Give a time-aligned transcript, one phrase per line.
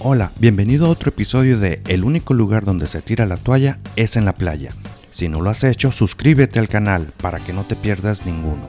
[0.00, 4.16] Hola, bienvenido a otro episodio de El único lugar donde se tira la toalla es
[4.16, 4.74] en la playa.
[5.10, 8.68] Si no lo has hecho, suscríbete al canal para que no te pierdas ninguno.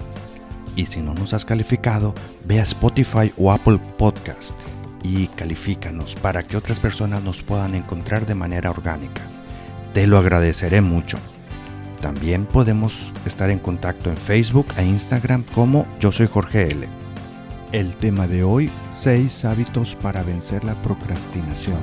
[0.77, 4.55] Y si no nos has calificado, ve a Spotify o Apple Podcast
[5.03, 9.21] y califícanos para que otras personas nos puedan encontrar de manera orgánica.
[9.93, 11.17] Te lo agradeceré mucho.
[12.01, 16.87] También podemos estar en contacto en Facebook e Instagram como Yo Soy Jorge L.
[17.73, 21.81] El tema de hoy, 6 hábitos para vencer la procrastinación.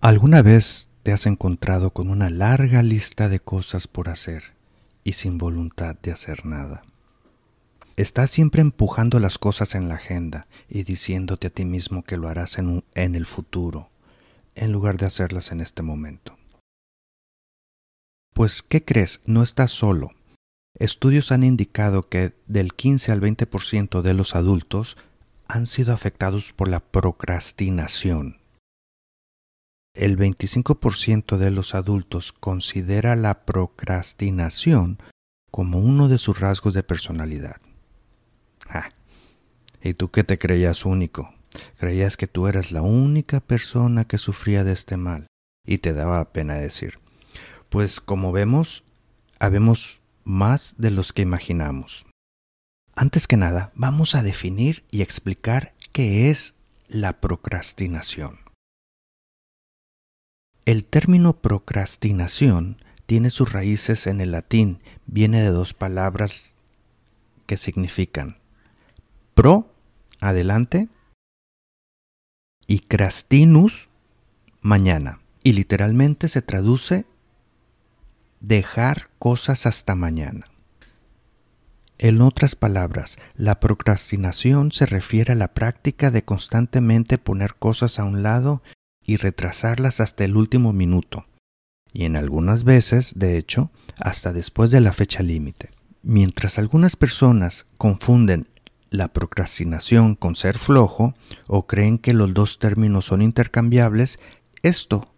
[0.00, 4.54] ¿Alguna vez te has encontrado con una larga lista de cosas por hacer
[5.04, 6.82] y sin voluntad de hacer nada?
[7.94, 12.28] Estás siempre empujando las cosas en la agenda y diciéndote a ti mismo que lo
[12.28, 13.90] harás en, en el futuro,
[14.56, 16.36] en lugar de hacerlas en este momento.
[18.34, 19.20] Pues, ¿qué crees?
[19.24, 20.10] No estás solo.
[20.78, 24.96] Estudios han indicado que del 15 al 20% de los adultos
[25.48, 28.38] han sido afectados por la procrastinación.
[29.94, 34.98] El 25% de los adultos considera la procrastinación
[35.50, 37.60] como uno de sus rasgos de personalidad.
[39.82, 41.34] ¿Y tú qué te creías único?
[41.78, 45.26] Creías que tú eras la única persona que sufría de este mal
[45.66, 47.00] y te daba pena decir.
[47.68, 48.84] Pues como vemos,
[49.40, 49.99] habemos
[50.30, 52.06] más de los que imaginamos.
[52.96, 56.54] Antes que nada, vamos a definir y explicar qué es
[56.88, 58.38] la procrastinación.
[60.64, 66.54] El término procrastinación tiene sus raíces en el latín, viene de dos palabras
[67.46, 68.38] que significan
[69.34, 69.72] pro,
[70.20, 70.88] adelante,
[72.66, 73.88] y crastinus,
[74.60, 75.20] mañana.
[75.42, 77.06] Y literalmente se traduce
[78.40, 80.46] dejar cosas hasta mañana.
[81.98, 88.04] En otras palabras, la procrastinación se refiere a la práctica de constantemente poner cosas a
[88.04, 88.62] un lado
[89.04, 91.26] y retrasarlas hasta el último minuto,
[91.92, 95.70] y en algunas veces, de hecho, hasta después de la fecha límite.
[96.02, 98.48] Mientras algunas personas confunden
[98.88, 101.14] la procrastinación con ser flojo
[101.46, 104.18] o creen que los dos términos son intercambiables,
[104.62, 105.12] esto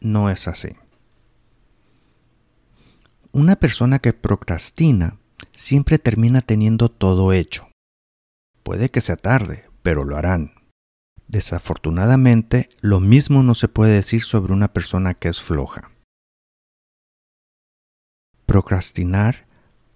[0.00, 0.70] no es así.
[3.32, 5.18] Una persona que procrastina
[5.52, 7.68] siempre termina teniendo todo hecho.
[8.62, 10.54] Puede que sea tarde, pero lo harán.
[11.26, 15.90] Desafortunadamente, lo mismo no se puede decir sobre una persona que es floja.
[18.46, 19.46] Procrastinar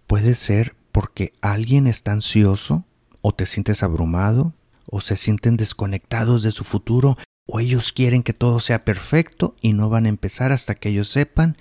[0.06, 2.84] puede ser porque alguien está ansioso
[3.22, 4.52] o te sientes abrumado,
[4.90, 7.16] o se sienten desconectados de su futuro,
[7.46, 11.08] o ellos quieren que todo sea perfecto y no van a empezar hasta que ellos
[11.08, 11.56] sepan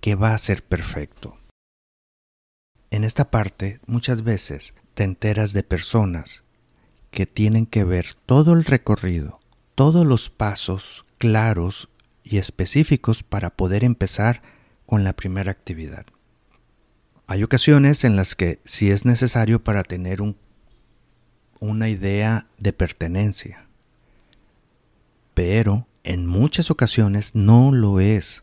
[0.00, 1.38] que va a ser perfecto.
[2.90, 6.44] En esta parte muchas veces te enteras de personas
[7.10, 9.40] que tienen que ver todo el recorrido,
[9.74, 11.88] todos los pasos claros
[12.24, 14.42] y específicos para poder empezar
[14.86, 16.06] con la primera actividad.
[17.26, 20.36] Hay ocasiones en las que si es necesario para tener un
[21.60, 23.66] una idea de pertenencia.
[25.34, 28.42] Pero en muchas ocasiones no lo es.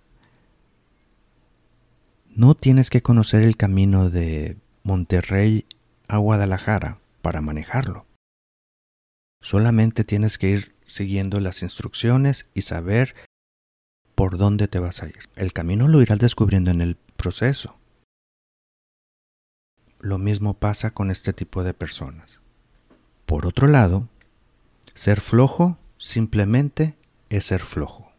[2.38, 5.66] No tienes que conocer el camino de Monterrey
[6.08, 8.06] a Guadalajara para manejarlo.
[9.42, 13.16] Solamente tienes que ir siguiendo las instrucciones y saber
[14.14, 15.18] por dónde te vas a ir.
[15.36, 17.80] El camino lo irás descubriendo en el proceso.
[20.00, 22.40] Lo mismo pasa con este tipo de personas.
[23.26, 24.10] Por otro lado,
[24.94, 26.94] ser flojo simplemente
[27.30, 28.12] es ser flojo.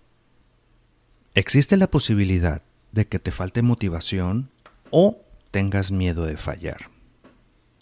[1.35, 4.51] Existe la posibilidad de que te falte motivación
[4.91, 5.19] o
[5.51, 6.91] tengas miedo de fallar.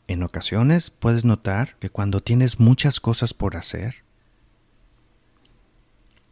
[0.09, 4.05] En ocasiones puedes notar que cuando tienes muchas cosas por hacer,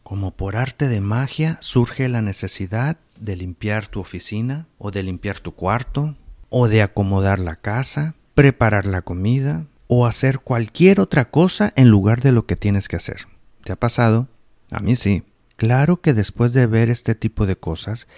[0.03, 5.41] como por arte de magia surge la necesidad de limpiar tu oficina o de limpiar
[5.41, 6.17] tu cuarto
[6.51, 12.21] o de acomodar la casa, preparar la comida, o hacer cualquier otra cosa en lugar
[12.21, 13.27] de lo que tienes que hacer.
[13.65, 14.29] ¿Te ha pasado?
[14.71, 15.25] A mí sí.
[15.57, 18.09] Claro que después de ver este tipo de cosas,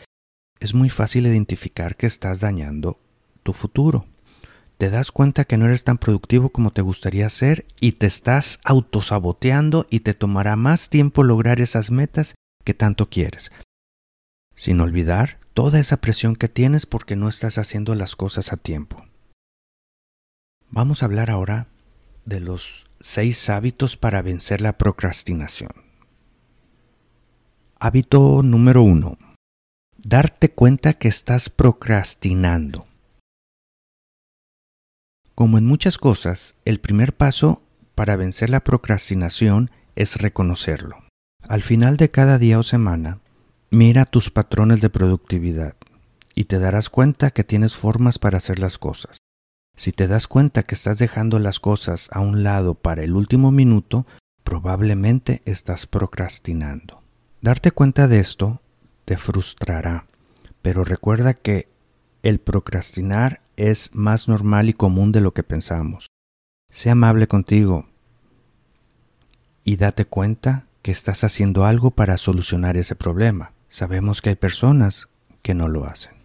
[0.61, 2.99] es muy fácil identificar que estás dañando
[3.43, 4.07] tu futuro.
[4.79, 8.61] Te das cuenta que no eres tan productivo como te gustaría ser y te estás
[8.65, 13.51] autosaboteando y te tomará más tiempo lograr esas metas que tanto quieres.
[14.55, 19.07] Sin olvidar toda esa presión que tienes porque no estás haciendo las cosas a tiempo.
[20.71, 21.69] Vamos a hablar ahora
[22.25, 25.71] de los seis hábitos para vencer la procrastinación.
[27.79, 29.17] Hábito número uno.
[29.99, 32.87] Darte cuenta que estás procrastinando.
[35.35, 37.63] Como en muchas cosas, el primer paso
[37.95, 40.99] para vencer la procrastinación es reconocerlo.
[41.49, 43.21] Al final de cada día o semana,
[43.71, 45.75] mira tus patrones de productividad
[46.35, 49.19] y te darás cuenta que tienes formas para hacer las cosas.
[49.77, 53.51] Si te das cuenta que estás dejando las cosas a un lado para el último
[53.51, 54.07] minuto,
[54.45, 57.03] probablemente estás procrastinando.
[57.41, 58.61] Darte cuenta de esto
[59.07, 60.07] te frustrará,
[60.61, 61.69] pero recuerda que
[62.23, 66.09] el procrastinar es más normal y común de lo que pensamos.
[66.71, 67.89] Sé amable contigo
[69.65, 73.53] y date cuenta que estás haciendo algo para solucionar ese problema.
[73.69, 75.09] Sabemos que hay personas
[75.43, 76.25] que no lo hacen.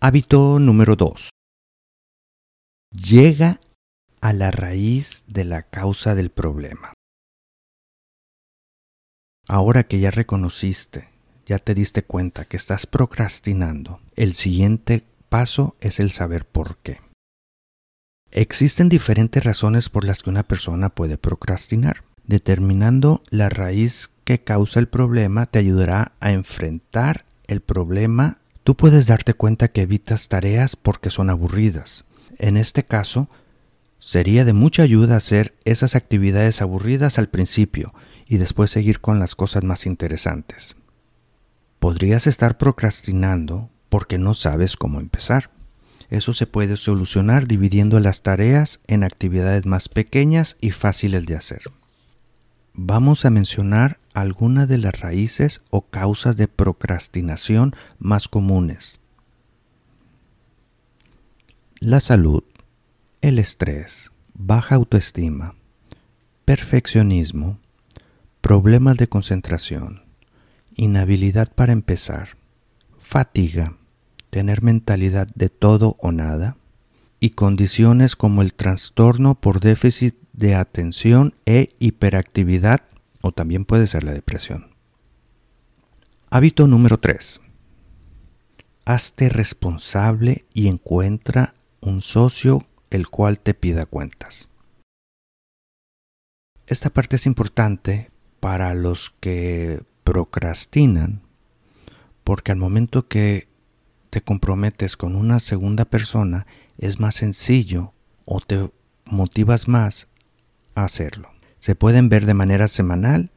[0.00, 1.30] Hábito número 2.
[2.90, 3.60] Llega
[4.20, 6.92] a la raíz de la causa del problema.
[9.46, 11.08] Ahora que ya reconociste,
[11.46, 17.00] ya te diste cuenta que estás procrastinando, el siguiente paso es el saber por qué.
[18.30, 22.02] Existen diferentes razones por las que una persona puede procrastinar.
[22.26, 29.06] Determinando la raíz que causa el problema te ayudará a enfrentar el problema Tú puedes
[29.06, 32.06] darte cuenta que evitas tareas porque son aburridas.
[32.38, 33.28] En este caso,
[33.98, 37.92] sería de mucha ayuda hacer esas actividades aburridas al principio
[38.34, 40.74] y después seguir con las cosas más interesantes.
[41.78, 45.52] Podrías estar procrastinando porque no sabes cómo empezar.
[46.10, 51.62] Eso se puede solucionar dividiendo las tareas en actividades más pequeñas y fáciles de hacer.
[52.72, 59.00] Vamos a mencionar algunas de las raíces o causas de procrastinación más comunes.
[61.78, 62.42] La salud,
[63.20, 65.54] el estrés, baja autoestima,
[66.44, 67.60] perfeccionismo,
[68.44, 70.02] problemas de concentración,
[70.76, 72.36] inhabilidad para empezar,
[72.98, 73.78] fatiga,
[74.28, 76.58] tener mentalidad de todo o nada,
[77.20, 82.82] y condiciones como el trastorno por déficit de atención e hiperactividad
[83.22, 84.74] o también puede ser la depresión.
[86.28, 87.40] Hábito número 3.
[88.84, 94.50] Hazte responsable y encuentra un socio el cual te pida cuentas.
[96.66, 98.10] Esta parte es importante
[98.44, 101.22] para los que procrastinan
[102.24, 103.48] porque al momento que
[104.10, 106.46] te comprometes con una segunda persona
[106.76, 107.94] es más sencillo
[108.26, 108.70] o te
[109.06, 110.08] motivas más
[110.74, 113.30] a hacerlo se pueden ver de manera semanal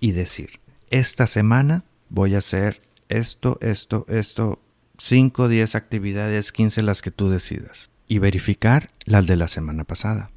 [0.00, 2.80] y decir, esta semana voy a hacer
[3.10, 4.62] esto, esto, esto,
[4.96, 7.90] 5, 10 actividades, 15 las que tú decidas.
[8.08, 10.30] Y verificar las de la semana pasada.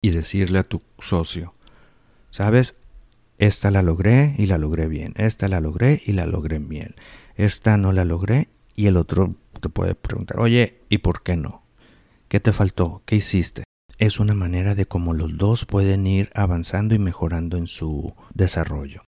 [0.00, 1.52] Y decirle a tu socio,
[2.40, 2.74] ¿sabes?
[3.36, 5.12] Esta la logré y la logré bien.
[5.18, 6.94] Esta la logré y la logré bien.
[7.36, 11.62] Esta no la logré y el otro te puede preguntar, oye, ¿y por qué no?
[12.28, 13.02] ¿Qué te faltó?
[13.04, 13.64] ¿Qué hiciste?
[13.98, 19.04] es una manera de cómo los dos pueden ir avanzando y mejorando en su desarrollo.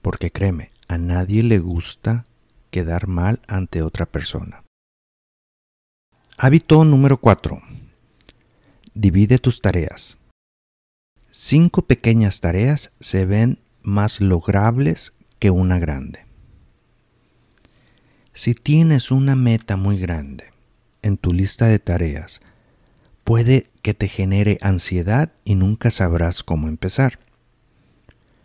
[0.00, 2.24] Porque créeme, a nadie le gusta
[2.70, 4.64] quedar mal ante otra persona.
[6.38, 7.60] Hábito número 4.
[8.94, 10.16] Divide tus tareas.
[11.36, 16.26] Cinco pequeñas tareas se ven más logrables que una grande.
[18.32, 20.52] Si tienes una meta muy grande
[21.02, 22.40] en tu lista de tareas,
[23.24, 27.18] puede que te genere ansiedad y nunca sabrás cómo empezar.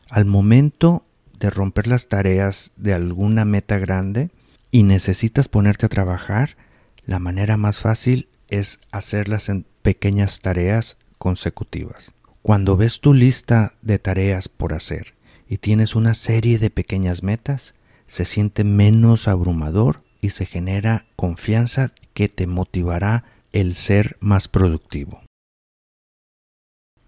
[0.10, 1.05] Al momento
[1.38, 4.31] de romper las tareas de alguna meta grande
[4.72, 6.58] y necesitas ponerte a trabajar,
[7.05, 12.13] la manera más fácil es hacerlas en pequeñas tareas consecutivas.
[12.50, 15.13] Cuando ves tu lista de tareas por hacer
[15.48, 17.75] y tienes una serie de pequeñas metas,
[18.08, 25.22] se siente menos abrumador y se genera confianza que te motivará el ser más productivo.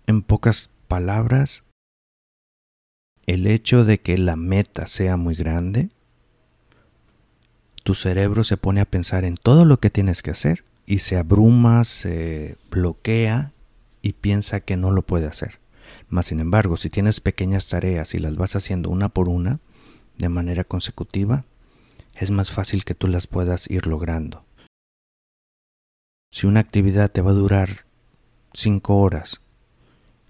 [0.06, 1.64] En pocas palabras,
[3.26, 5.90] el hecho de que la meta sea muy grande,
[7.82, 11.18] tu cerebro se pone a pensar en todo lo que tienes que hacer y se
[11.18, 13.54] abruma, se bloquea
[14.02, 15.60] y piensa que no lo puede hacer.
[16.10, 19.60] Mas sin embargo, si tienes pequeñas tareas y las vas haciendo una por una,
[20.18, 21.46] de manera consecutiva,
[22.16, 24.46] es más fácil que tú las puedas ir logrando.
[26.32, 27.86] Si una actividad te va a durar
[28.54, 29.42] 5 horas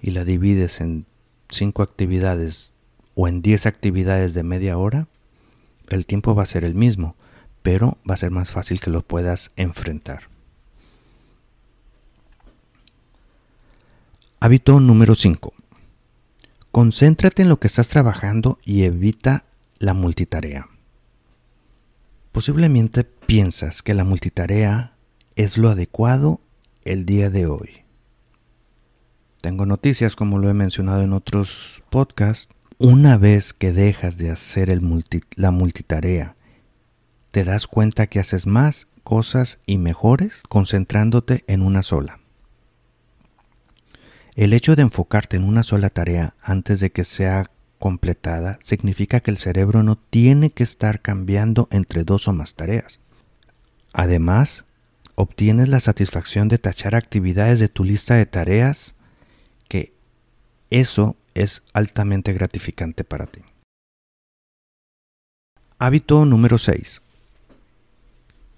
[0.01, 1.05] y la divides en
[1.49, 2.73] 5 actividades
[3.15, 5.07] o en 10 actividades de media hora,
[5.89, 7.15] el tiempo va a ser el mismo,
[7.61, 10.30] pero va a ser más fácil que lo puedas enfrentar.
[14.43, 15.53] Hábito número 5.
[16.71, 19.45] Concéntrate en lo que estás trabajando y evita
[19.77, 20.67] la multitarea.
[22.31, 24.95] Posiblemente piensas que la multitarea
[25.35, 26.41] es lo adecuado
[26.85, 27.83] el día de hoy.
[29.41, 32.51] Tengo noticias como lo he mencionado en otros podcasts.
[32.79, 34.81] Una vez que dejas de hacer el
[35.35, 36.35] la multitarea,
[37.29, 42.20] te das cuenta que haces más cosas y mejores concentrándote en una sola.
[44.35, 49.31] El hecho de enfocarte en una sola tarea antes de que sea completada significa que
[49.31, 52.99] el cerebro no tiene que estar cambiando entre dos o más tareas.
[53.91, 54.65] Además,
[55.15, 58.95] obtienes la satisfacción de tachar actividades de tu lista de tareas,
[59.67, 59.93] que
[60.69, 63.41] eso es altamente gratificante para ti.
[65.77, 67.01] Hábito número 6.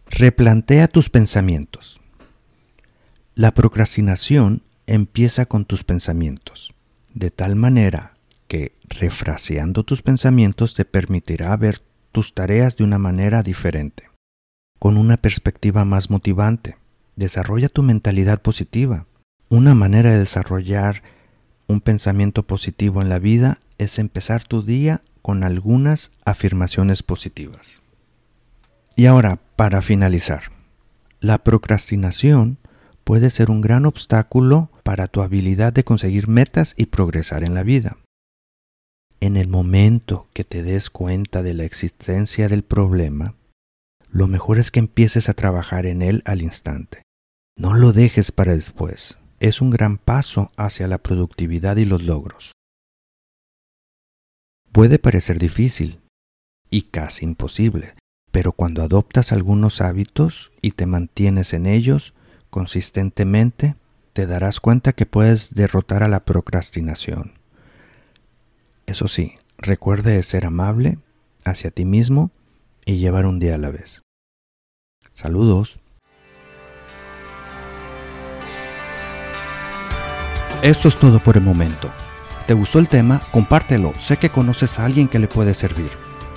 [0.08, 2.00] Replantea tus pensamientos.
[3.34, 6.74] La procrastinación empieza con tus pensamientos,
[7.14, 8.14] de tal manera
[8.48, 14.10] que refraseando tus pensamientos te permitirá ver tus tareas de una manera diferente,
[14.80, 16.78] con una perspectiva más motivante.
[17.16, 19.08] Desarrolla tu mentalidad positiva.
[19.50, 21.04] Una manera de desarrollar
[21.68, 27.82] un pensamiento positivo en la vida es empezar tu día con algunas afirmaciones positivas.
[28.96, 30.52] Y ahora, para finalizar,
[31.20, 32.58] la procrastinación
[33.04, 37.64] puede ser un gran obstáculo para tu habilidad de conseguir metas y progresar en la
[37.64, 37.98] vida.
[39.20, 43.36] En el momento que te des cuenta de la existencia del problema,
[44.10, 47.04] lo mejor es que empieces a trabajar en él al instante.
[47.58, 49.18] No lo dejes para después.
[49.40, 52.52] Es un gran paso hacia la productividad y los logros.
[54.72, 56.00] Puede parecer difícil
[56.70, 57.96] y casi imposible,
[58.32, 62.14] pero cuando adoptas algunos hábitos y te mantienes en ellos
[62.54, 63.76] consistentemente,
[64.14, 67.34] te darás cuenta que puedes derrotar a la procrastinación.
[68.86, 71.00] Eso sí, recuerde ser amable
[71.46, 72.30] hacia ti mismo
[72.86, 74.04] y llevar un día a la vez.
[75.14, 75.80] Saludos.
[80.62, 81.92] Esto es todo por el momento.
[82.46, 83.20] ¿Te gustó el tema?
[83.32, 83.94] Compártelo.
[83.98, 85.90] Sé que conoces a alguien que le puede servir.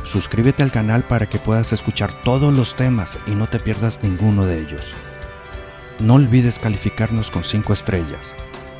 [0.02, 4.46] Suscríbete al canal para que puedas escuchar todos los temas y no te pierdas ninguno
[4.46, 4.94] de ellos.
[6.00, 8.36] No olvides calificarnos con 5 estrellas.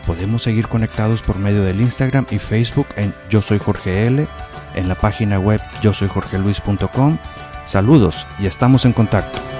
[0.07, 4.29] Podemos seguir conectados por medio del Instagram y Facebook en Yo Soy Jorge L,
[4.75, 7.19] en la página web yo soy Jorge Luis.com.
[7.65, 9.56] Saludos y estamos en contacto.